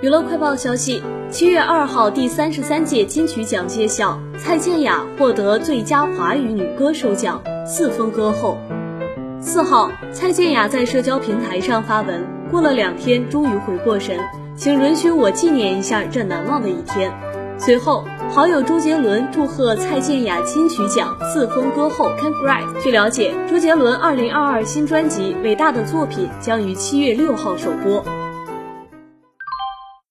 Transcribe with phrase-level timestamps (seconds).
[0.00, 8.58] 娱乐快报消息：七月二号，第三十三届金曲奖揭晓，蔡健雅获得最佳华语女歌手奖，四分歌后。
[9.40, 14.16] 四号，蔡健雅在社交平台上发文，过了两天，终于回过神，
[14.54, 17.12] 请允许我纪念一下这难忘的一天。
[17.58, 22.80] 随后，好友周杰伦祝贺蔡健雅金曲奖四封歌后 c a n g r a t。
[22.84, 28.00] 据了解，周杰伦二零二二新专辑《伟大的作品》将于七月六号首播。